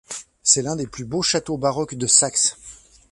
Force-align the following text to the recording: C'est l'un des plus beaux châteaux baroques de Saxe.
C'est 0.41 0.63
l'un 0.63 0.75
des 0.75 0.87
plus 0.87 1.05
beaux 1.05 1.21
châteaux 1.21 1.59
baroques 1.59 1.93
de 1.93 2.07
Saxe. 2.07 2.55